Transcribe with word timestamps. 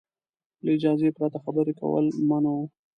له 0.63 0.69
اجازې 0.77 1.09
پرته 1.17 1.37
خبرې 1.45 1.73
کول 1.81 2.05
منع 2.29 2.51
وو. 2.55 2.65